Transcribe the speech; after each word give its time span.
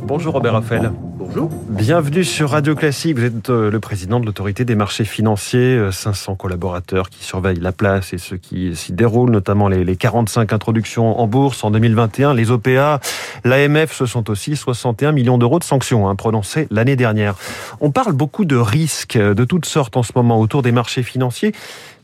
Bonjour 0.00 0.34
Robert 0.34 0.52
Raphaël. 0.52 0.92
Bonjour. 1.16 1.50
Bienvenue 1.68 2.22
sur 2.22 2.50
Radio 2.50 2.76
Classique. 2.76 3.18
Vous 3.18 3.24
êtes 3.24 3.50
euh, 3.50 3.70
le 3.70 3.80
président 3.80 4.20
de 4.20 4.26
l'autorité 4.26 4.64
des 4.64 4.76
marchés 4.76 5.04
financiers. 5.04 5.76
euh, 5.76 5.90
500 5.90 6.36
collaborateurs 6.36 7.10
qui 7.10 7.24
surveillent 7.24 7.58
la 7.60 7.72
place 7.72 8.12
et 8.12 8.18
ce 8.18 8.36
qui 8.36 8.76
s'y 8.76 8.92
déroule, 8.92 9.30
notamment 9.30 9.68
les, 9.68 9.84
les 9.84 9.96
45 9.96 10.52
introductions 10.52 11.18
en 11.18 11.26
bourse 11.26 11.64
en 11.64 11.72
2021. 11.72 12.34
Les 12.34 12.52
OPA, 12.52 13.00
l'AMF, 13.44 13.92
ce 13.92 14.06
sont 14.06 14.30
aussi 14.30 14.54
61 14.54 15.10
millions 15.12 15.38
d'euros 15.38 15.58
de 15.58 15.64
sanctions 15.64 16.08
hein, 16.08 16.14
prononcées 16.14 16.68
l'année 16.70 16.96
dernière. 16.96 17.34
On 17.80 17.90
parle 17.90 18.12
beaucoup 18.12 18.44
de 18.44 18.56
risques 18.56 19.16
euh, 19.16 19.34
de 19.34 19.44
toutes 19.44 19.66
sortes 19.66 19.96
en 19.96 20.04
ce 20.04 20.12
moment 20.14 20.38
autour 20.38 20.62
des 20.62 20.72
marchés 20.72 21.02
financiers. 21.02 21.52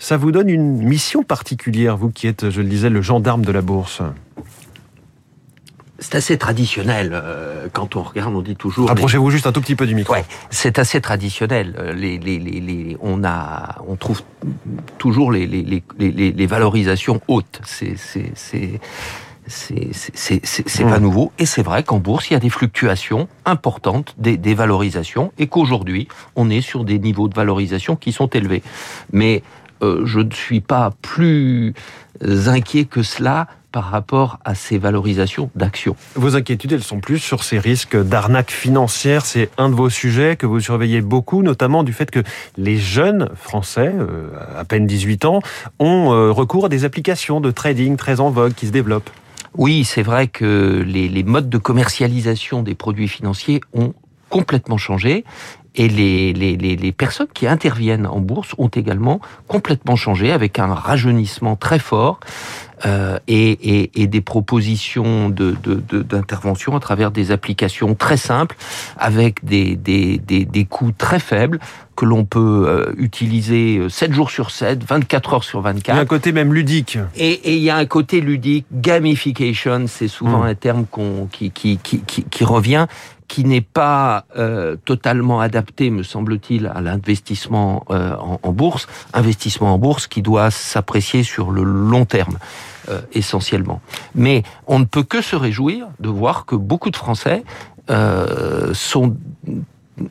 Ça 0.01 0.17
vous 0.17 0.33
donne 0.33 0.49
une 0.49 0.83
mission 0.83 1.23
particulière, 1.23 1.97
vous 1.97 2.11
qui 2.11 2.27
êtes, 2.27 2.51
je 2.51 2.61
le 2.61 2.69
disais, 2.69 2.91
le 2.91 3.03
gendarme 3.03 3.45
de 3.45 3.53
la 3.53 3.61
bourse. 3.63 4.03
C'est 6.03 6.15
assez 6.15 6.39
traditionnel. 6.39 7.11
euh, 7.13 7.69
quand 7.73 7.95
on 7.95 8.03
regarde, 8.03 8.35
on 8.35 8.41
dit 8.43 8.57
toujours. 8.57 8.87
les- 8.87 8.91
Rapprochez-vous 8.91 9.31
juste 9.31 9.47
un 9.47 9.53
tout 9.53 9.61
petit 9.61 9.77
peu 9.77 9.87
du 9.87 9.95
micro. 9.95 10.15
Ouais, 10.15 10.25
c'est 10.51 10.79
assez 10.79 11.01
traditionnel. 11.01 11.77
Euh, 11.79 11.93
Les, 11.93 12.19
les, 12.19 12.39
les, 12.39 12.61
les- 12.61 12.97
on 13.01 13.23
a, 13.23 13.77
on 13.87 13.97
trouve 13.97 14.23
toujours 14.99 15.31
les, 15.31 15.47
les, 15.47 15.63
les, 15.63 15.83
les, 15.99 16.33
les 16.33 16.47
valorisations 16.47 17.21
hautes. 17.29 17.61
C'est, 17.65 17.97
pas 20.85 20.99
nouveau. 21.01 21.33
Et 21.39 21.47
c'est 21.47 21.63
vrai 21.63 21.83
qu'en 21.83 21.99
bourse, 21.99 22.31
il 22.31 22.35
y 22.35 22.37
a 22.37 22.41
des 22.41 22.51
fluctuations 22.51 23.29
importantes 23.45 24.15
des, 24.19 24.37
des 24.37 24.55
valorisations 24.55 25.33
et 25.39 25.49
qu'aujourd'hui, 25.49 26.09
on 26.37 26.51
est 26.51 26.61
sur 26.61 26.85
des 26.85 26.99
niveaux 26.99 27.29
de 27.29 27.35
valorisation 27.35 27.97
qui 27.97 28.13
sont 28.13 28.29
élevés. 28.29 28.63
Mais 29.13 29.43
euh, 29.83 30.03
je 30.05 30.21
ne 30.21 30.31
suis 30.31 30.61
pas 30.61 30.93
plus 31.03 31.75
inquiet 32.23 32.85
que 32.85 33.03
cela 33.03 33.49
par 33.73 33.85
rapport 33.85 34.39
à 34.45 34.55
ces 34.55 34.79
valorisations 34.79 35.51
d'actions. 35.55 35.97
Vos 36.15 36.37
inquiétudes, 36.37 36.73
elles 36.73 36.83
sont 36.83 37.01
plus 37.01 37.19
sur 37.19 37.45
ces 37.45 37.59
risques 37.59 37.97
d'arnaque 37.97 38.51
financière. 38.51 39.27
C'est 39.27 39.51
un 39.59 39.69
de 39.69 39.75
vos 39.75 39.91
sujets 39.91 40.37
que 40.37 40.47
vous 40.47 40.61
surveillez 40.61 41.01
beaucoup, 41.01 41.43
notamment 41.43 41.83
du 41.83 41.93
fait 41.93 42.11
que 42.11 42.21
les 42.57 42.77
jeunes 42.77 43.29
Français, 43.35 43.93
euh, 43.95 44.31
à 44.57 44.65
peine 44.65 44.87
18 44.87 45.25
ans, 45.25 45.41
ont 45.79 46.13
euh, 46.13 46.31
recours 46.31 46.67
à 46.67 46.69
des 46.69 46.85
applications 46.85 47.41
de 47.41 47.51
trading 47.51 47.97
très 47.97 48.21
en 48.21 48.31
vogue 48.31 48.55
qui 48.55 48.67
se 48.67 48.73
développent. 48.73 49.11
Oui, 49.57 49.85
c'est 49.85 50.03
vrai 50.03 50.29
que 50.29 50.85
les, 50.87 51.09
les 51.09 51.23
modes 51.25 51.49
de 51.49 51.59
commercialisation 51.59 52.63
des 52.63 52.75
produits 52.75 53.09
financiers 53.09 53.61
ont 53.75 53.95
complètement 54.29 54.79
changé 54.79 55.25
et 55.77 55.89
les, 55.89 56.33
les, 56.33 56.57
les, 56.57 56.77
les 56.77 56.93
personnes 56.93 57.29
qui 57.33 57.47
interviennent 57.47 58.07
en 58.07 58.19
bourse 58.21 58.55
ont 58.59 58.69
également 58.69 59.21
complètement 59.49 59.97
changé 59.97 60.33
avec 60.33 60.59
un 60.59 60.75
rajeunissement 60.75 61.57
très 61.57 61.79
fort 61.79 62.19
euh, 62.87 63.19
et, 63.29 63.51
et, 63.51 64.03
et 64.03 64.07
des 64.07 64.21
propositions 64.21 65.29
de, 65.29 65.55
de, 65.63 65.75
de- 65.89 66.03
d'intervention 66.03 66.75
à 66.77 66.81
travers 66.81 67.11
des 67.11 67.31
applications 67.31 67.95
très 67.95 68.17
simples 68.17 68.57
avec 68.99 69.45
des, 69.45 69.77
des, 69.77 70.19
des, 70.19 70.45
des 70.45 70.65
coûts 70.65 70.93
très 70.97 71.21
faibles 71.21 71.61
que 71.95 72.07
l'on 72.07 72.25
peut 72.25 72.65
euh, 72.67 72.93
utiliser 72.97 73.81
7 73.89 74.13
jours 74.15 74.31
sur 74.31 74.51
7, 74.51 74.83
24 74.83 75.35
heures 75.35 75.45
sur 75.45 75.61
Il 75.61 75.65
y 75.65 75.67
a 75.69 75.73
24. 75.73 75.99
un 75.99 76.07
côté 76.07 76.33
même 76.33 76.55
ludique. 76.55 76.99
Et 77.17 77.33
et 77.51 77.57
il 77.57 77.63
y 77.63 77.69
a 77.71 77.77
un 77.77 77.85
côté 77.87 78.21
ludique, 78.23 78.65
gamification, 78.73 79.85
c'est 79.87 80.09
souvent 80.09 80.41
Mm. 80.41 80.47
un 80.47 80.55
terme 80.55 80.87
qui, 81.31 81.51
qui, 81.51 81.79
qui, 81.79 82.01
qui 82.25 82.45
revient, 82.45 82.87
qui 83.31 83.45
n'est 83.45 83.61
pas 83.61 84.25
euh, 84.37 84.75
totalement 84.85 85.41
adapté, 85.41 85.91
me 85.91 86.03
semble-t-il, 86.03 86.67
à 86.67 86.81
l'investissement 86.81 87.85
euh, 87.91 88.17
en, 88.17 88.51
bourse. 88.51 88.89
Investissement 89.15 89.73
en 89.75 89.79
bourse 89.79 90.09
qui 90.09 90.21
doit 90.21 90.51
s'apprécier 90.51 91.23
sur 91.23 91.53
le 91.53 91.63
long 91.63 92.07
terme, 92.07 92.39
euh, 92.89 93.01
essentiellement. 93.13 93.81
Mais 94.17 94.43
on 94.67 94.81
ne 94.81 94.85
peut 94.85 95.05
que 95.05 95.23
se 95.23 95.37
réjouir 95.37 95.87
de 96.01 96.09
voir 96.09 96.45
que 96.45 96.57
beaucoup 96.57 96.91
de 96.91 96.97
Français 96.97 97.45
euh, 97.89 98.75
sont 98.75 99.17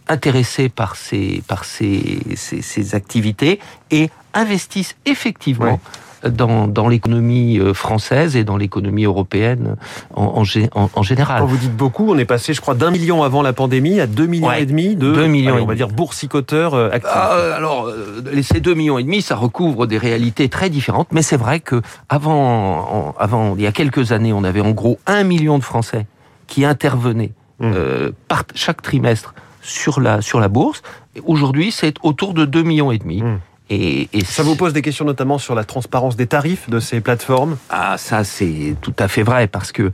intéressés 0.08 0.70
par 0.70 0.96
ces, 0.96 1.44
par 1.46 1.66
ces, 1.66 2.22
ces 2.38 2.96
activités 2.96 3.60
et 3.92 4.10
investissent 4.34 4.96
effectivement 5.06 5.82
dans, 6.28 6.68
dans 6.68 6.88
l'économie 6.88 7.60
euh, 7.60 7.74
française 7.74 8.36
et 8.36 8.44
dans 8.44 8.58
l'économie 8.58 9.06
européenne 9.06 9.76
en, 10.16 10.24
en, 10.24 10.44
en- 10.76 10.90
en 10.94 11.04
général. 11.04 11.42
Quand 11.42 11.46
vous 11.48 11.58
dites 11.58 11.76
beaucoup, 11.76 12.10
on 12.12 12.18
est 12.18 12.26
passé, 12.26 12.54
je 12.54 12.62
crois, 12.62 12.76
d'un 12.76 12.92
million 12.92 13.24
avant 13.24 13.42
la 13.42 13.54
pandémie 13.54 14.00
à 14.00 14.08
deux 14.08 14.26
millions 14.26 14.48
Ouais. 14.48 14.64
et 14.64 14.66
demi 14.66 14.96
de, 14.96 15.14
Deux 15.14 15.28
millions 15.28 15.54
allez, 15.54 15.64
on 15.64 15.68
va 15.68 15.76
dire, 15.76 15.88
boursicoteurs 15.90 16.74
euh, 16.74 16.90
actifs. 16.92 17.12
Ah, 17.14 17.56
alors, 17.56 17.86
euh, 17.88 18.22
ces 18.42 18.60
deux 18.60 18.74
millions 18.74 18.98
et 18.98 19.04
demi, 19.04 19.22
ça 19.22 19.36
recouvre 19.36 19.86
des 19.88 19.98
réalités 19.98 20.50
très 20.50 20.70
différentes, 20.70 21.10
mais 21.12 21.22
c'est 21.22 21.38
vrai 21.38 21.60
que 21.60 21.82
avant, 22.10 23.16
avant, 23.20 23.56
il 23.56 23.62
y 23.62 23.68
a 23.68 23.72
quelques 23.72 24.12
années, 24.12 24.34
on 24.34 24.44
avait 24.44 24.62
en 24.62 24.72
gros 24.72 25.00
un 25.08 25.24
million 25.24 25.58
de 25.58 25.64
Français 25.64 26.06
qui 26.48 26.66
intervenaient 26.66 27.32
Mmh. 27.62 27.72
euh, 27.76 28.12
par 28.30 28.44
chaque 28.56 28.82
trimestre 28.82 29.34
sur 29.62 30.00
la 30.00 30.22
sur 30.22 30.40
la 30.40 30.48
bourse. 30.48 30.82
Aujourd'hui, 31.26 31.74
c'est 31.74 31.96
autour 32.04 32.34
de 32.34 32.46
deux 32.46 32.64
millions 32.64 32.90
et 32.94 32.98
demi. 32.98 33.22
Mmh. 33.22 33.40
Et, 33.72 34.10
et 34.14 34.26
Ça 34.26 34.42
vous 34.42 34.56
pose 34.56 34.74
des 34.74 34.82
questions 34.82 35.06
notamment 35.06 35.38
sur 35.38 35.54
la 35.54 35.64
transparence 35.64 36.16
des 36.16 36.26
tarifs 36.28 36.70
de 36.70 36.80
ces 36.80 37.02
plateformes? 37.02 37.58
Ah, 37.70 37.98
ça 37.98 38.24
c'est 38.24 38.76
tout 38.82 38.96
à 38.98 39.08
fait 39.08 39.22
vrai 39.24 39.48
parce 39.48 39.72
que 39.72 39.92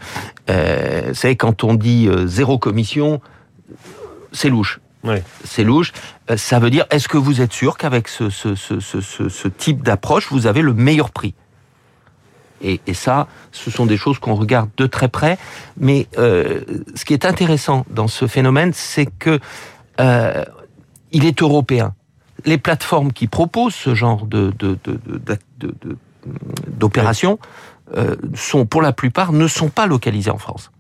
euh, 0.49 1.01
vous 1.09 1.13
savez 1.13 1.35
quand 1.35 1.63
on 1.65 1.73
dit 1.73 2.07
euh, 2.07 2.25
zéro 2.25 2.57
commission, 2.57 3.19
c'est 4.31 4.49
louche. 4.49 4.79
Ouais. 5.03 5.23
C'est 5.43 5.63
louche. 5.63 5.91
Euh, 6.31 6.37
ça 6.37 6.57
veut 6.59 6.69
dire 6.69 6.85
est-ce 6.89 7.07
que 7.07 7.17
vous 7.17 7.41
êtes 7.41 7.51
sûr 7.53 7.77
qu'avec 7.77 8.07
ce, 8.07 8.29
ce, 8.29 8.55
ce, 8.55 8.79
ce, 8.79 9.01
ce- 9.01 9.29
ce 9.29 9.47
type 9.49 9.83
d'approche, 9.83 10.31
vous 10.31 10.47
avez 10.47 10.61
le 10.61 10.73
meilleur 10.73 11.11
prix? 11.11 11.33
Et, 12.61 12.79
et 12.87 12.93
ça, 12.93 13.27
ce 13.51 13.69
sont 13.69 13.85
des 13.85 13.97
choses 13.97 14.17
qu'on 14.19 14.35
regarde 14.35 14.69
de 14.77 14.87
très 14.87 15.09
près. 15.09 15.37
Mais 15.77 16.07
euh, 16.17 16.61
ce 16.95 17.03
qui 17.03 17.13
est 17.13 17.25
intéressant 17.25 17.85
dans 17.89 18.07
ce 18.07 18.25
phénomène, 18.25 18.71
c'est 18.73 19.05
que 19.05 19.39
euh, 19.99 20.45
il 21.11 21.25
est 21.25 21.41
européen. 21.41 21.93
Les 22.43 22.57
plateformes 22.57 23.13
qui 23.13 23.27
proposent 23.27 23.75
ce 23.75 23.95
genre 23.95 24.25
de 24.25 24.53
d'opérations 26.67 27.39
euh, 27.95 28.15
sont, 28.33 28.65
pour 28.65 28.81
la 28.81 28.91
plupart, 28.91 29.31
ne 29.31 29.47
sont 29.47 29.69
pas 29.69 29.85
localisées 29.85 30.31
en 30.31 30.37
France. 30.37 30.71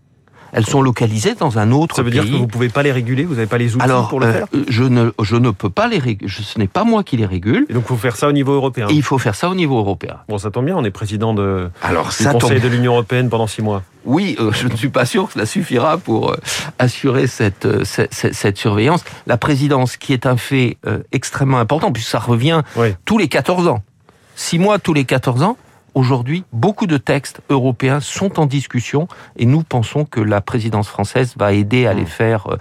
Elles 0.51 0.65
sont 0.65 0.81
localisées 0.81 1.35
dans 1.35 1.59
un 1.59 1.71
autre 1.71 1.95
Ça 1.95 2.01
veut 2.03 2.11
pays. 2.11 2.21
dire 2.21 2.31
que 2.31 2.37
vous 2.37 2.47
pouvez 2.47 2.69
pas 2.69 2.83
les 2.83 2.91
réguler, 2.91 3.23
vous 3.25 3.35
n'avez 3.35 3.47
pas 3.47 3.57
les 3.57 3.75
outils 3.75 3.83
Alors, 3.83 4.07
pour 4.07 4.19
le 4.19 4.27
euh, 4.27 4.33
faire 4.33 4.47
je 4.69 4.83
ne 4.83 5.11
je 5.21 5.35
ne 5.35 5.51
peux 5.51 5.69
pas 5.69 5.87
les 5.87 5.99
réguler. 5.99 6.31
Ce 6.31 6.57
n'est 6.59 6.67
pas 6.67 6.83
moi 6.83 7.03
qui 7.03 7.17
les 7.17 7.25
régule. 7.25 7.65
Et 7.69 7.73
donc, 7.73 7.83
il 7.83 7.87
faut 7.87 7.97
faire 7.97 8.15
ça 8.15 8.27
au 8.27 8.31
niveau 8.31 8.53
européen. 8.53 8.87
Et 8.89 8.93
il 8.93 9.03
faut 9.03 9.17
faire 9.17 9.35
ça 9.35 9.49
au 9.49 9.55
niveau 9.55 9.77
européen. 9.77 10.17
Bon, 10.29 10.37
ça 10.37 10.51
tombe 10.51 10.65
bien, 10.65 10.75
on 10.77 10.83
est 10.83 10.91
président 10.91 11.33
de, 11.33 11.69
Alors 11.81 12.09
du 12.09 12.27
Conseil 12.27 12.61
de 12.61 12.67
l'Union 12.67 12.93
européenne 12.93 13.29
pendant 13.29 13.47
six 13.47 13.61
mois. 13.61 13.83
Oui, 14.05 14.35
euh, 14.39 14.51
je 14.53 14.67
ne 14.67 14.75
suis 14.75 14.89
pas 14.89 15.05
sûr 15.05 15.27
que 15.27 15.33
cela 15.33 15.45
suffira 15.45 15.97
pour 15.97 16.31
euh, 16.31 16.37
assurer 16.79 17.27
cette, 17.27 17.67
cette, 17.83 18.57
surveillance. 18.57 19.03
La 19.27 19.37
présidence, 19.37 19.97
qui 19.97 20.13
est 20.13 20.25
un 20.25 20.37
fait 20.37 20.77
extrêmement 21.11 21.59
important, 21.59 21.91
puisque 21.91 22.09
ça 22.09 22.19
revient 22.19 22.61
Oui. 22.75 22.95
tous 23.05 23.17
les 23.17 23.27
14 23.27 23.67
ans. 23.67 23.83
Six 24.35 24.59
mois 24.59 24.79
tous 24.79 24.93
les 24.93 25.05
14 25.05 25.43
ans. 25.43 25.57
Aujourd'hui, 25.95 26.43
beaucoup 26.51 26.87
de 26.87 26.97
textes 26.97 27.39
européens 27.49 28.01
sont 28.01 28.37
en 28.37 28.47
discussion 28.47 29.07
et 29.37 29.45
nous 29.45 29.63
pensons 29.63 30.03
que 30.03 30.19
la 30.19 30.41
présidence 30.41 30.89
française 30.89 31.35
va 31.37 31.53
aider 31.53 31.87
à 31.87 31.93
les 31.93 32.05
faire 32.05 32.47
euh, 32.51 32.57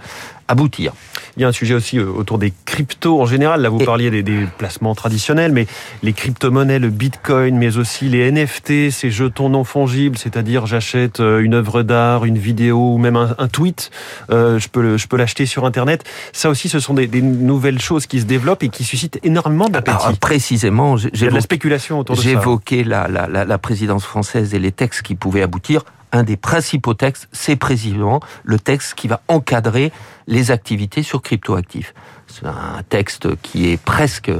aboutir. 0.47 0.93
Il 1.37 1.41
y 1.41 1.45
a 1.45 1.47
un 1.47 1.51
sujet 1.51 1.73
aussi 1.73 1.97
euh, 1.97 2.05
autour 2.05 2.37
des 2.37 2.53
cryptos 2.65 3.19
en 3.21 3.25
général. 3.25 3.61
Là, 3.61 3.69
vous 3.69 3.79
parliez 3.79 4.09
des, 4.11 4.23
des 4.23 4.45
placements 4.57 4.95
traditionnels, 4.95 5.51
mais 5.51 5.65
les 6.03 6.13
crypto-monnaies, 6.13 6.79
le 6.79 6.89
bitcoin, 6.89 7.57
mais 7.57 7.77
aussi 7.77 8.07
les 8.09 8.31
NFT, 8.31 8.91
ces 8.91 9.11
jetons 9.11 9.49
non 9.49 9.63
fongibles, 9.63 10.17
c'est-à-dire 10.17 10.65
j'achète 10.65 11.19
euh, 11.19 11.39
une 11.39 11.55
œuvre 11.55 11.81
d'art, 11.83 12.25
une 12.25 12.37
vidéo 12.37 12.93
ou 12.93 12.97
même 12.97 13.15
un, 13.15 13.35
un 13.37 13.47
tweet, 13.47 13.91
euh, 14.29 14.59
je 14.59 14.67
peux 14.69 14.97
je 14.97 15.07
peux 15.07 15.17
l'acheter 15.17 15.45
sur 15.45 15.65
Internet. 15.65 16.03
Ça 16.31 16.49
aussi, 16.49 16.69
ce 16.69 16.79
sont 16.79 16.93
des, 16.93 17.07
des 17.07 17.21
nouvelles 17.21 17.81
choses 17.81 18.05
qui 18.05 18.19
se 18.21 18.25
développent 18.25 18.63
et 18.63 18.69
qui 18.69 18.83
suscitent 18.83 19.19
énormément 19.23 19.67
d'appétit. 19.69 19.97
Alors, 20.05 20.17
précisément, 20.19 20.95
j'ai 20.97 21.09
la 21.09 21.17
j'évoquais- 21.17 21.41
spéculation 21.41 21.99
autour 21.99 22.15
de 22.15 22.21
ça. 22.21 22.27
J'évoquais 22.29 22.83
la, 22.83 23.07
la, 23.07 23.27
la 23.45 23.57
présidence 23.57 24.05
française 24.05 24.53
et 24.53 24.59
les 24.59 24.71
textes 24.71 25.01
qui 25.01 25.15
pouvaient 25.15 25.41
aboutir. 25.41 25.83
Un 26.15 26.23
des 26.23 26.37
principaux 26.37 26.93
textes, 26.93 27.27
c'est 27.33 27.57
précisément 27.57 28.21
le 28.45 28.57
texte 28.57 28.93
qui 28.93 29.09
va 29.09 29.19
encadrer 29.27 29.91
les 30.27 30.49
activités 30.49 31.03
sur 31.03 31.21
cryptoactifs. 31.21 31.93
C'est 32.27 32.45
un 32.45 32.81
texte 32.87 33.35
qui 33.41 33.69
est 33.69 33.75
presque, 33.77 34.31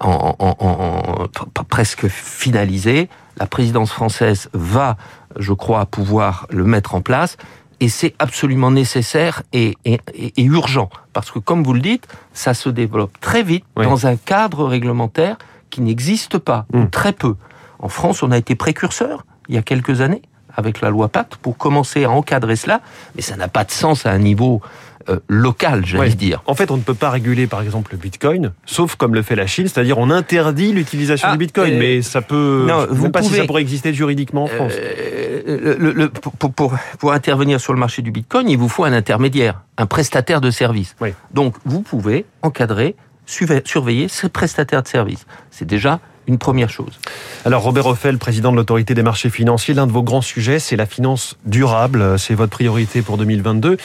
en, 0.00 0.34
en- 0.38 0.56
en- 0.58 1.22
en- 1.22 1.26
p- 1.28 1.62
presque 1.68 2.08
finalisé. 2.08 3.10
La 3.36 3.46
présidence 3.46 3.92
française 3.92 4.48
va, 4.54 4.96
je 5.38 5.52
crois, 5.52 5.84
pouvoir 5.84 6.46
le 6.48 6.64
mettre 6.64 6.94
en 6.94 7.02
place. 7.02 7.36
Et 7.80 7.90
c'est 7.90 8.14
absolument 8.18 8.70
nécessaire 8.70 9.42
et, 9.52 9.76
et- 9.84 10.00
et- 10.14 10.32
et 10.40 10.42
urgent. 10.44 10.88
Parce 11.12 11.30
que, 11.30 11.38
comme 11.38 11.62
vous 11.62 11.74
le 11.74 11.80
dites, 11.80 12.08
ça 12.32 12.54
se 12.54 12.70
développe 12.70 13.20
très 13.20 13.42
vite 13.42 13.64
Oui. 13.76 13.84
dans 13.84 14.06
un 14.06 14.16
cadre 14.16 14.64
réglementaire 14.64 15.36
qui 15.68 15.82
n'existe 15.82 16.38
pas, 16.38 16.64
ou 16.72 16.78
Mm. 16.78 16.90
très 16.90 17.12
peu. 17.12 17.36
En 17.78 17.88
France, 17.88 18.22
on 18.22 18.30
a 18.32 18.38
été 18.38 18.54
précurseur, 18.54 19.26
il 19.50 19.54
y 19.54 19.58
a 19.58 19.62
quelques 19.62 20.00
années, 20.00 20.22
avec 20.56 20.80
la 20.80 20.90
loi 20.90 21.08
Pacte 21.08 21.36
pour 21.36 21.56
commencer 21.56 22.04
à 22.04 22.10
encadrer 22.10 22.56
cela, 22.56 22.80
mais 23.16 23.22
ça 23.22 23.36
n'a 23.36 23.48
pas 23.48 23.64
de 23.64 23.70
sens 23.70 24.06
à 24.06 24.10
un 24.10 24.18
niveau 24.18 24.60
euh, 25.08 25.18
local, 25.28 25.84
j'allais 25.86 26.10
dire. 26.10 26.42
En 26.46 26.54
fait, 26.54 26.70
on 26.70 26.76
ne 26.76 26.82
peut 26.82 26.94
pas 26.94 27.08
réguler, 27.10 27.46
par 27.46 27.62
exemple, 27.62 27.92
le 27.92 27.98
Bitcoin, 27.98 28.52
sauf 28.66 28.96
comme 28.96 29.14
le 29.14 29.22
fait 29.22 29.34
la 29.34 29.46
Chine, 29.46 29.66
c'est-à-dire 29.66 29.96
on 29.98 30.10
interdit 30.10 30.72
l'utilisation 30.72 31.28
Ah, 31.30 31.32
du 31.32 31.38
Bitcoin, 31.38 31.72
euh, 31.74 31.78
mais 31.78 32.02
ça 32.02 32.20
peut. 32.20 32.66
non, 32.68 32.86
vous 32.90 33.10
pas 33.10 33.22
si 33.22 33.32
ça 33.34 33.44
pourrait 33.46 33.62
exister 33.62 33.94
juridiquement 33.94 34.44
en 34.44 34.46
France. 34.46 34.72
Euh, 34.76 35.76
le- 35.78 35.92
le- 35.92 36.08
pour, 36.10 36.52
pour- 36.52 36.74
pour 36.98 37.12
intervenir 37.12 37.60
sur 37.60 37.72
le 37.72 37.78
marché 37.78 38.02
du 38.02 38.10
Bitcoin, 38.10 38.48
il 38.50 38.58
vous 38.58 38.68
faut 38.68 38.84
un 38.84 38.92
intermédiaire, 38.92 39.62
un 39.78 39.86
prestataire 39.86 40.40
de 40.42 40.50
service. 40.50 40.94
Oui. 41.00 41.14
Donc, 41.32 41.54
vous 41.64 41.80
pouvez 41.80 42.26
encadrer, 42.42 42.94
surveiller 43.64 44.08
ces 44.08 44.28
prestataires 44.28 44.82
de 44.82 44.88
service. 44.88 45.24
C'est 45.50 45.64
déjà 45.66 45.98
une 46.30 46.38
première 46.38 46.70
chose. 46.70 46.98
Alors 47.44 47.62
Robert 47.62 47.86
Offel, 47.86 48.16
président 48.18 48.52
de 48.52 48.56
l'autorité 48.56 48.94
des 48.94 49.02
marchés 49.02 49.30
financiers, 49.30 49.74
l'un 49.74 49.86
de 49.86 49.92
vos 49.92 50.02
grands 50.02 50.22
sujets, 50.22 50.58
c'est 50.58 50.76
la 50.76 50.86
finance 50.86 51.36
durable. 51.44 52.18
C'est 52.18 52.34
votre 52.34 52.52
priorité 52.52 53.02
pour 53.02 53.18
2022. 53.18 53.76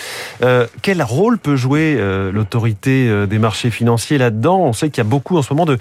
Euh, 0.43 0.67
quel 0.81 1.01
rôle 1.01 1.37
peut 1.39 1.55
jouer 1.55 1.95
euh, 1.97 2.31
l'autorité 2.31 3.07
euh, 3.09 3.25
des 3.25 3.39
marchés 3.39 3.71
financiers 3.71 4.17
là-dedans? 4.17 4.59
On 4.59 4.73
sait 4.73 4.89
qu'il 4.89 4.99
y 4.99 5.07
a 5.07 5.09
beaucoup 5.09 5.37
en 5.37 5.41
ce 5.41 5.51
moment 5.53 5.65
de... 5.65 5.77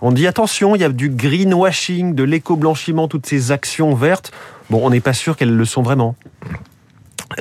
On 0.00 0.10
dit 0.10 0.26
attention, 0.26 0.74
il 0.74 0.80
y 0.80 0.84
a 0.84 0.88
du 0.88 1.10
greenwashing, 1.10 2.14
de 2.14 2.22
l'éco-blanchiment, 2.22 3.08
toutes 3.08 3.26
ces 3.26 3.52
actions 3.52 3.94
vertes. 3.94 4.32
Bon, 4.70 4.80
on 4.84 4.90
n'est 4.90 5.00
pas 5.00 5.12
sûr 5.12 5.36
qu'elles 5.36 5.54
le 5.54 5.64
sont 5.64 5.82
vraiment. 5.82 6.16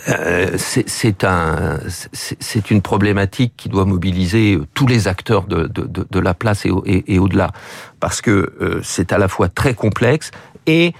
Euh, 0.09 0.57
c'est 0.57 1.23
un, 1.23 1.79
c'est 2.11 2.71
une 2.71 2.81
problématique 2.81 3.53
qui 3.55 3.69
doit 3.69 3.85
mobiliser 3.85 4.57
tous 4.73 4.87
les 4.87 5.07
acteurs 5.07 5.43
de, 5.45 5.67
de, 5.67 5.83
de, 5.83 6.07
de 6.09 6.19
la 6.19 6.33
place 6.33 6.65
et, 6.65 6.71
au- 6.71 6.83
et, 6.87 7.13
et 7.13 7.19
au-delà, 7.19 7.51
parce 7.99 8.19
que 8.21 8.55
euh, 8.61 8.79
c'est 8.83 9.13
à 9.13 9.17
la 9.19 9.27
fois 9.27 9.47
très 9.47 9.73
complexe 9.75 10.31
et 10.65 10.93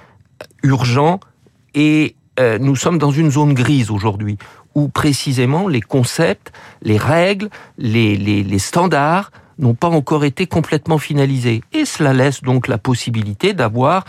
urgent, 0.63 1.19
et 1.73 2.15
euh, 2.39 2.59
nous 2.59 2.75
sommes 2.75 2.97
dans 2.99 3.11
une 3.11 3.31
zone 3.31 3.53
grise 3.53 3.89
aujourd'hui, 3.89 4.37
où 4.75 4.87
précisément 4.87 5.67
les 5.67 5.81
concepts, 5.81 6.51
les 6.83 6.97
règles, 6.97 7.49
les, 7.77 8.15
les, 8.15 8.43
les 8.43 8.59
standards 8.59 9.31
n'ont 9.59 9.73
pas 9.73 9.87
encore 9.89 10.25
été 10.25 10.47
complètement 10.47 10.97
finalisés. 10.97 11.61
Et 11.73 11.85
cela 11.85 12.13
laisse 12.13 12.41
donc 12.41 12.67
la 12.67 12.77
possibilité 12.77 13.53
d'avoir 13.53 14.03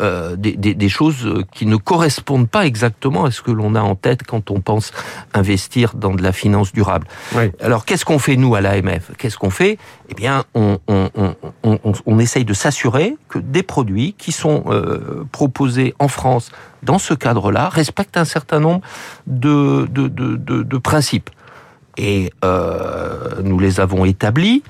euh, 0.00 0.36
des, 0.36 0.52
des, 0.56 0.74
des 0.74 0.88
choses 0.88 1.44
qui 1.54 1.66
ne 1.66 1.76
correspondent 1.76 2.48
pas 2.48 2.66
exactement 2.66 3.24
à 3.24 3.30
ce 3.30 3.40
que 3.42 3.50
l'on 3.50 3.74
a 3.74 3.80
en 3.80 3.94
tête 3.94 4.22
quand 4.24 4.50
on 4.50 4.60
pense 4.60 4.92
investir 5.34 5.94
dans 5.94 6.14
de 6.14 6.22
la 6.22 6.32
finance 6.32 6.72
durable. 6.72 7.06
Oui. 7.34 7.50
Alors 7.60 7.84
qu'est-ce 7.84 8.04
qu'on 8.04 8.18
fait 8.18 8.36
nous 8.36 8.54
à 8.54 8.60
l'AMF 8.60 9.12
Qu'est-ce 9.18 9.38
qu'on 9.38 9.50
fait? 9.50 9.78
Eh 10.08 10.14
bien, 10.14 10.44
on, 10.54 10.78
on, 10.88 11.08
on, 11.14 11.34
on, 11.62 11.78
on- 11.84 11.92
on 12.06 12.18
essaye 12.18 12.44
de 12.44 12.54
s'assurer 12.54 13.16
que 13.28 13.38
des 13.38 13.62
produits 13.62 14.14
qui 14.18 14.32
sont 14.32 14.64
euh, 14.66 15.24
proposés 15.32 15.94
en 15.98 16.08
France 16.08 16.50
dans 16.82 16.98
ce 16.98 17.14
cadre-là 17.14 17.68
respectent 17.68 18.16
un 18.16 18.24
certain 18.24 18.60
nombre 18.60 18.80
de, 19.26 19.86
de, 19.90 20.08
de, 20.08 20.36
de, 20.36 20.62
de 20.62 20.78
principes. 20.78 21.30
Et 21.96 22.32
euh, 22.44 23.42
nous 23.42 23.58
les 23.58 23.80
avons 23.80 24.04
établis 24.04 24.62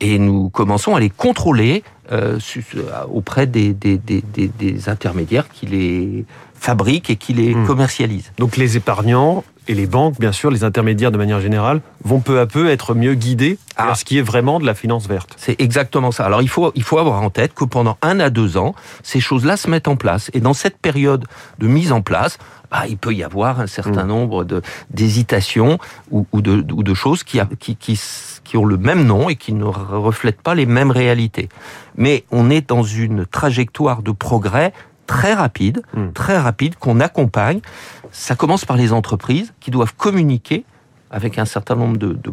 et 0.00 0.18
nous 0.18 0.48
commençons 0.50 0.94
à 0.94 1.00
les 1.00 1.10
contrôler 1.10 1.82
euh, 2.12 2.38
auprès 3.12 3.46
des 3.46 3.74
intermédiaires 4.88 5.48
qui 5.48 5.66
les 5.66 6.24
fabriquent 6.72 7.08
et 7.08 7.16
qui 7.16 7.32
les 7.32 7.54
Hmm. 7.54 7.66
commercialisent. 7.66 8.30
Donc 8.38 8.58
les 8.58 8.76
épargnants 8.76 9.42
et 9.68 9.74
les 9.74 9.86
banques, 9.86 10.18
bien 10.20 10.32
sûr, 10.32 10.50
les 10.50 10.64
intermédiaires 10.64 11.10
de 11.10 11.16
manière 11.16 11.40
générale, 11.40 11.80
vont 12.04 12.20
peu 12.20 12.40
à 12.40 12.46
peu 12.46 12.68
être 12.68 12.94
mieux 12.94 13.14
guidés 13.14 13.58
Ah. 13.76 13.86
vers 13.86 13.96
ce 13.96 14.04
qui 14.04 14.18
est 14.18 14.22
vraiment 14.22 14.60
de 14.60 14.66
la 14.66 14.74
finance 14.74 15.06
verte. 15.08 15.30
C'est 15.38 15.58
exactement 15.62 16.10
ça. 16.12 16.26
Alors 16.26 16.42
il 16.42 16.48
faut, 16.48 16.70
il 16.74 16.82
faut 16.82 16.98
avoir 16.98 17.22
en 17.22 17.30
tête 17.30 17.54
que 17.54 17.64
pendant 17.64 17.96
un 18.02 18.20
à 18.20 18.28
deux 18.28 18.58
ans, 18.58 18.74
ces 19.02 19.18
choses-là 19.20 19.56
se 19.56 19.70
mettent 19.70 19.88
en 19.88 19.96
place. 19.96 20.30
Et 20.34 20.40
dans 20.40 20.52
cette 20.52 20.76
période 20.76 21.24
de 21.58 21.66
mise 21.68 21.90
en 21.92 22.02
place, 22.02 22.36
bah, 22.70 22.82
il 22.86 22.98
peut 22.98 23.14
y 23.14 23.22
avoir 23.24 23.60
un 23.60 23.66
certain 23.66 24.04
Mm. 24.04 24.08
nombre 24.08 24.44
d'hésitations 24.90 25.78
ou, 26.10 26.26
ou, 26.32 26.42
de, 26.42 26.64
ou 26.72 26.82
de 26.82 26.94
choses 26.94 27.22
qui, 27.24 27.40
qui 28.44 28.56
ont 28.58 28.64
le 28.66 28.76
même 28.76 29.04
nom 29.06 29.30
et 29.30 29.36
qui 29.36 29.54
ne 29.54 29.64
reflètent 29.64 30.42
pas 30.42 30.54
les 30.54 30.66
mêmes 30.66 30.90
réalités. 30.90 31.48
Mais 31.96 32.24
on 32.30 32.50
est 32.50 32.68
dans 32.68 32.82
une 32.82 33.24
trajectoire 33.24 34.02
de 34.02 34.12
progrès 34.12 34.72
très 35.08 35.34
rapide, 35.34 35.82
Mm. 35.94 36.12
très 36.12 36.38
rapide 36.38 36.76
qu'on 36.76 37.00
accompagne. 37.00 37.60
Ça 38.12 38.36
commence 38.36 38.64
par 38.64 38.76
les 38.76 38.92
entreprises 38.92 39.52
qui 39.58 39.72
doivent 39.72 39.94
communiquer 39.96 40.64
avec 41.10 41.38
un 41.38 41.44
certain 41.46 41.74
nombre 41.74 41.96
de, 41.96 42.12
de 42.12 42.32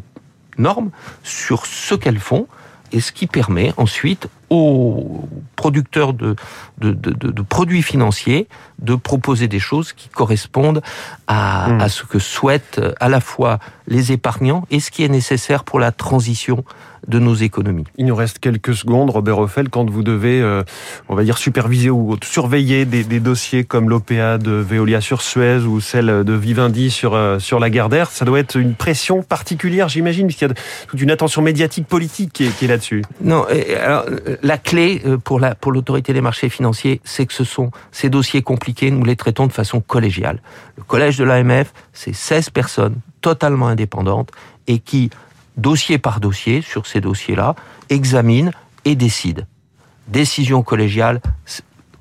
normes 0.59 0.91
sur 1.23 1.65
ce 1.65 1.95
qu'elles 1.95 2.19
font 2.19 2.47
et 2.91 2.99
ce 3.01 3.11
qui 3.11 3.25
permet 3.27 3.73
ensuite 3.77 4.27
aux 4.51 5.27
producteurs 5.55 6.13
de, 6.13 6.35
de, 6.77 6.91
de, 6.93 7.11
de- 7.11 7.31
de 7.31 7.41
produits 7.41 7.81
financiers 7.81 8.47
de 8.79 8.93
proposer 8.95 9.47
des 9.47 9.59
choses 9.59 9.91
qui 9.91 10.07
correspondent 10.09 10.81
à, 11.27 11.67
Mm. 11.69 11.81
à 11.81 11.89
ce 11.89 12.03
que 12.03 12.19
souhaitent 12.19 12.79
à 12.99 13.09
la 13.09 13.21
fois 13.21 13.57
les 13.87 14.11
épargnants 14.11 14.63
et 14.69 14.79
ce 14.79 14.91
qui 14.91 15.03
est 15.03 15.09
nécessaire 15.09 15.63
pour 15.63 15.79
la 15.79 15.91
transition 15.91 16.63
de 17.07 17.19
nos 17.19 17.35
économies. 17.35 17.85
Il 17.97 18.05
nous 18.05 18.15
reste 18.15 18.39
quelques 18.39 18.75
secondes, 18.75 19.09
Robert 19.09 19.39
Offel, 19.39 19.69
quand 19.69 19.89
vous 19.89 20.03
devez, 20.03 20.41
euh, 20.41 20.63
on 21.09 21.15
va 21.15 21.23
dire, 21.23 21.37
superviser 21.37 21.89
ou 21.89 22.17
surveiller 22.23 22.85
des, 22.85 23.03
des 23.03 23.19
dossiers 23.19 23.63
comme 23.63 23.89
l'OPA 23.89 24.37
de 24.37 24.51
Veolia 24.51 25.01
sur 25.01 25.21
Suez 25.21 25.59
ou 25.59 25.81
celle 25.81 26.23
de 26.23 26.33
Vivendi 26.33 26.91
sur, 26.91 27.13
euh, 27.13 27.39
sur 27.39 27.59
la 27.59 27.69
Gardère. 27.69 28.09
Ça 28.09 28.25
doit 28.25 28.39
être 28.39 28.55
une 28.55 28.75
pression 28.75 29.23
particulière, 29.23 29.89
j'imagine, 29.89 30.27
puisqu'il 30.27 30.47
y 30.47 30.51
a 30.51 30.53
toute 30.87 31.01
une 31.01 31.11
attention 31.11 31.41
médiatique 31.41 31.87
politique 31.87 32.33
qui 32.33 32.45
est, 32.45 32.57
qui 32.57 32.65
est 32.65 32.67
là-dessus. 32.67 33.03
Non, 33.21 33.45
alors, 33.83 34.05
la 34.41 34.57
clé 34.57 35.01
euh, 35.05 35.17
pour 35.17 35.39
la 35.39 35.55
pour 35.55 35.71
l'autorité 35.71 36.13
des 36.13 36.21
marchés 36.21 36.49
financiers, 36.49 37.01
c'est 37.03 37.25
que 37.25 37.33
ce 37.33 37.43
sont 37.43 37.71
ces 37.91 38.09
dossiers 38.09 38.41
compliqués, 38.41 38.91
nous 38.91 39.03
les 39.03 39.15
traitons 39.15 39.47
de 39.47 39.53
façon 39.53 39.81
collégiale. 39.81 40.41
Le 40.77 40.83
collège 40.83 41.17
de 41.17 41.23
l'AMF, 41.23 41.73
c'est 41.93 42.13
16 42.13 42.49
personnes 42.49 42.95
totalement 43.21 43.67
indépendantes 43.67 44.31
et 44.67 44.79
qui, 44.79 45.09
dossier 45.57 45.97
par 45.97 46.19
dossier, 46.19 46.61
sur 46.61 46.87
ces 46.87 47.01
dossiers-là, 47.01 47.55
examinent 47.89 48.51
et 48.83 48.95
décident. 48.95 49.43
Décision 50.07 50.63
collégiale 50.63 51.21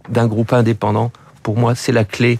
d'un 0.09 0.27
groupe 0.27 0.53
indépendant, 0.53 1.13
pour 1.43 1.57
moi, 1.57 1.75
c'est 1.75 1.93
la 1.93 2.05
clé 2.05 2.39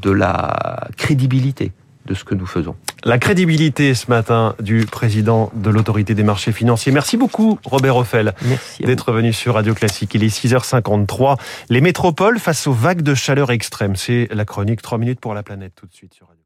de 0.00 0.10
la 0.10 0.88
crédibilité 0.96 1.72
de 2.06 2.14
ce 2.14 2.24
que 2.24 2.34
nous 2.34 2.46
faisons. 2.46 2.76
La 3.04 3.18
crédibilité 3.18 3.94
ce 3.94 4.10
matin 4.10 4.54
du 4.60 4.86
président 4.86 5.50
de 5.54 5.70
l'autorité 5.70 6.14
des 6.14 6.22
marchés 6.22 6.52
financiers. 6.52 6.92
Merci 6.92 7.16
beaucoup, 7.16 7.58
Robert 7.64 7.96
Offel. 7.96 8.34
D'être 8.80 9.12
venu 9.12 9.32
sur 9.32 9.54
Radio 9.54 9.74
Classique. 9.74 10.14
Il 10.14 10.22
est 10.22 10.34
6h53. 10.34 11.38
Les 11.70 11.80
métropoles 11.80 12.38
face 12.38 12.66
aux 12.66 12.72
vagues 12.72 13.02
de 13.02 13.14
chaleur 13.14 13.50
extrême. 13.50 13.96
C'est 13.96 14.28
la 14.30 14.44
chronique 14.44 14.82
3 14.82 14.98
minutes 14.98 15.20
pour 15.20 15.34
la 15.34 15.42
planète 15.42 15.72
tout 15.74 15.86
de 15.86 15.94
suite 15.94 16.14
sur 16.14 16.28
Radio 16.28 16.43